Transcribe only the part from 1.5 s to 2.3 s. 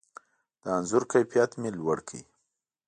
مې لوړ کړ.